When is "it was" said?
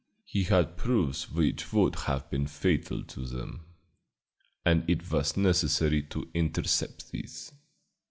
4.89-5.37